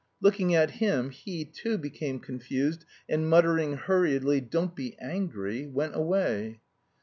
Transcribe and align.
Looking 0.19 0.55
at 0.55 0.71
him 0.71 1.11
he, 1.11 1.45
too, 1.45 1.77
became 1.77 2.19
confused 2.21 2.85
and 3.07 3.29
muttering 3.29 3.73
hurriedly 3.73 4.41
"Don't 4.41 4.75
be 4.75 4.97
angry," 4.99 5.67
went 5.67 5.95
away. 5.95 6.59